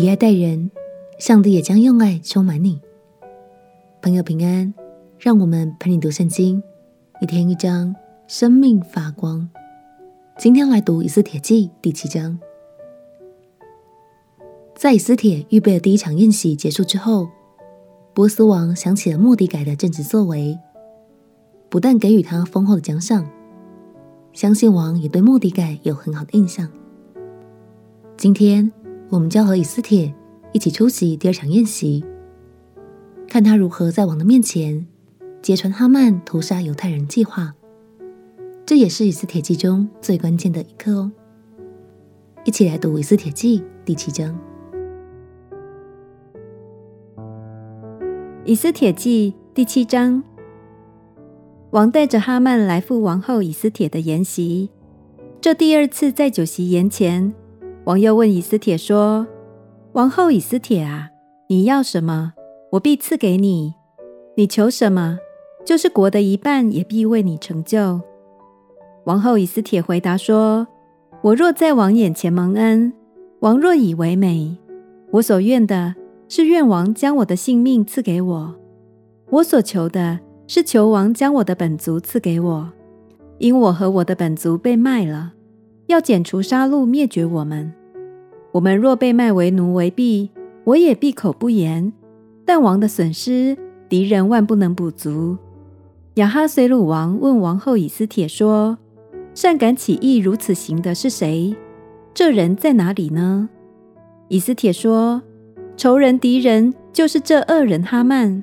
[0.00, 0.70] 以爱待人，
[1.18, 2.80] 上帝也将用爱充满你。
[4.00, 4.72] 朋友平安，
[5.18, 6.62] 让我们陪你读圣经，
[7.20, 7.96] 一天一章，
[8.28, 9.50] 生命发光。
[10.38, 12.38] 今天来读以斯帖记第七章。
[14.76, 17.28] 在以斯帖预备的第一场宴席结束之后，
[18.14, 20.56] 波斯王想起了莫底改的正直作为，
[21.68, 23.28] 不但给予他丰厚的奖赏，
[24.32, 26.70] 相信王也对莫底改有很好的印象。
[28.16, 28.72] 今天，
[29.10, 30.12] 我们将和以斯帖
[30.52, 32.04] 一起出席第二场宴席，
[33.26, 34.86] 看他如何在王的面前
[35.40, 37.54] 揭穿哈曼屠杀犹太人计划。
[38.66, 41.10] 这也是以斯帖记中最关键的一刻哦。
[42.44, 44.38] 一起来读以斯帖记第七章。
[48.44, 50.22] 以斯帖记第七章，
[51.70, 54.68] 王带着哈曼来赴王后以斯帖的筵席。
[55.40, 57.34] 这第二次在酒席筵前，
[57.88, 59.26] 王又问以斯帖说
[59.96, 61.08] ：“王后以斯帖啊，
[61.48, 62.34] 你要什么，
[62.72, 63.72] 我必赐给你；
[64.36, 65.18] 你求什么，
[65.64, 67.98] 就是国的一半也必为你成就。”
[69.06, 70.68] 王后以斯帖回答说
[71.24, 72.92] ：“我若在王眼前蒙恩，
[73.40, 74.58] 王若以为美，
[75.12, 75.94] 我所愿的。”
[76.28, 78.54] 是愿王将我的性命赐给我，
[79.30, 82.70] 我所求的是求王将我的本族赐给我，
[83.38, 85.32] 因我和我的本族被卖了，
[85.86, 87.72] 要剪除杀戮灭绝我们。
[88.52, 90.30] 我们若被卖为奴为婢，
[90.64, 91.92] 我也闭口不言。
[92.44, 93.56] 但王的损失，
[93.88, 95.36] 敌人万不能补足。
[96.14, 98.78] 亚哈随鲁王问王后以斯帖说
[99.34, 101.54] ：“擅敢起意如此行的是谁？
[102.14, 103.48] 这人在哪里呢？”
[104.28, 105.22] 以斯帖说。
[105.76, 108.42] 仇人敌人就是这恶人哈曼。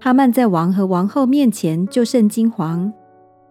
[0.00, 2.90] 哈曼在王和王后面前就甚惊惶，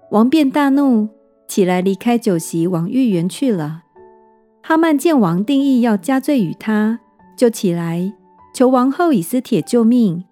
[0.10, 1.08] 王便大怒，
[1.48, 3.84] 起来离开酒席，往御园去了。
[4.68, 7.00] 哈曼见王定义要加罪于他，
[7.38, 8.14] 就起来
[8.54, 10.26] 求王后以斯帖救命。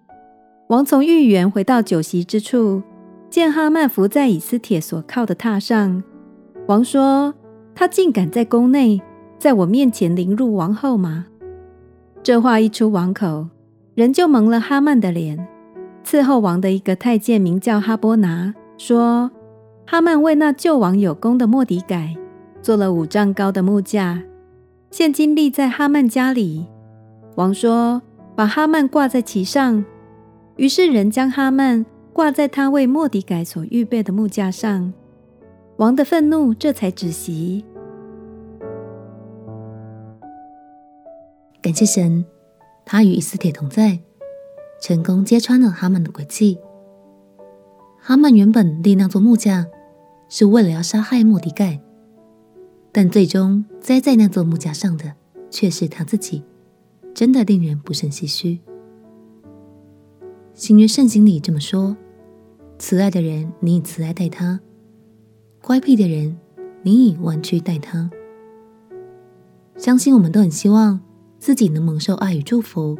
[0.68, 2.82] 王从御园回到酒席之处，
[3.30, 6.02] 见哈曼伏在以斯帖所靠的榻上。
[6.66, 7.32] 王说
[7.74, 9.00] ：“他竟敢在宫内，
[9.38, 11.28] 在我面前凌辱王后吗？”
[12.22, 13.48] 这话一出王口，
[13.94, 15.48] 人就蒙了哈曼的脸。
[16.04, 19.30] 伺候王的一个太监名叫哈波拿，说
[19.88, 22.14] ：“哈曼为那救王有功的莫迪改，
[22.66, 24.24] 做了五丈高的木架，
[24.90, 26.66] 现今立在哈曼家里。”
[27.36, 28.02] 王说
[28.34, 29.84] ：“把哈曼挂在其上。”
[30.58, 34.92] 于是人将哈曼挂在他为莫迪改所预备的木架上。
[35.76, 37.64] 王的愤怒这才止息。
[41.62, 42.24] 感谢神，
[42.84, 44.00] 他与以斯帖同在，
[44.82, 46.58] 成功揭穿了哈曼的诡计。
[48.00, 49.66] 哈曼原本立那座木架，
[50.28, 51.80] 是为了要杀害末底改，
[52.96, 55.12] 但最终栽在那座木架上的
[55.50, 56.42] 却是他自己，
[57.14, 58.58] 真的令人不胜唏嘘。
[60.54, 61.94] 新约圣经里这么说：
[62.78, 64.58] 慈爱的人，你以慈爱待他；
[65.60, 66.38] 乖僻的人，
[66.80, 68.10] 你以弯曲待他。
[69.76, 70.98] 相信我们都很希望。
[71.38, 72.98] 自己能蒙受爱与祝福，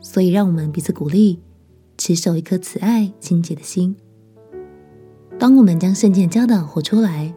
[0.00, 1.38] 所以让我们彼此鼓励，
[1.98, 3.94] 持守一颗慈爱、清洁的心。
[5.38, 7.34] 当我们将圣经教导活出来，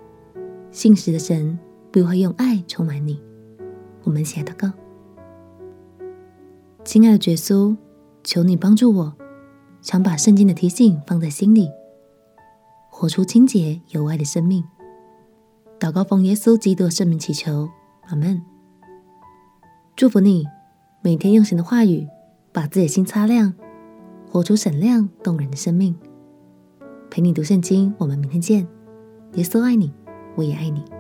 [0.72, 1.57] 信实的神
[1.91, 3.22] 必会用爱充满你。
[4.03, 4.72] 我们一起来祷告：
[6.84, 7.75] 亲爱的耶稣，
[8.24, 9.13] 求你帮助我，
[9.81, 11.69] 常把圣经的提醒放在心里，
[12.90, 14.63] 活出清洁有爱的生命。
[15.80, 17.69] 祷告奉耶稣基督的圣名祈求，
[18.07, 18.41] 阿门。
[19.96, 20.46] 祝福你，
[21.01, 22.07] 每天用神的话语
[22.51, 23.53] 把自己的心擦亮，
[24.30, 25.96] 活出闪亮动人的生命。
[27.09, 28.68] 陪你读圣经，我们明天见。
[29.34, 29.91] 耶稣爱你，
[30.39, 30.99] 我也爱你。